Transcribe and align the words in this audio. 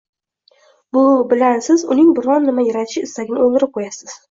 Bu 0.97 1.03
bilan 1.33 1.61
siz 1.67 1.85
uning 1.97 2.11
biron 2.21 2.49
nima 2.53 2.67
yaratish 2.71 3.01
istagini 3.11 3.47
“o‘ldirib” 3.47 3.75
qo‘yasiz. 3.79 4.19